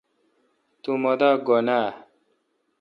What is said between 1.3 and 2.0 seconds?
گھن آ؟